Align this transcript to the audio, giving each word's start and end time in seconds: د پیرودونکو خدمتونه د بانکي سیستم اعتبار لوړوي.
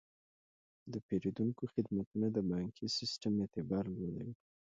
د 0.91 0.93
پیرودونکو 1.07 1.63
خدمتونه 1.73 2.27
د 2.31 2.37
بانکي 2.51 2.87
سیستم 2.97 3.33
اعتبار 3.43 3.85
لوړوي. 3.95 4.33